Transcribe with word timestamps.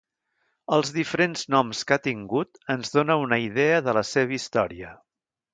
Els 0.77 0.91
diferents 0.95 1.43
noms 1.55 1.83
que 1.91 1.97
ha 1.97 2.03
tingut 2.07 2.59
ens 2.77 2.95
dóna 2.97 3.21
una 3.27 3.41
idea 3.47 3.79
de 3.89 3.97
la 3.99 4.07
seva 4.17 4.37
història. 4.39 4.99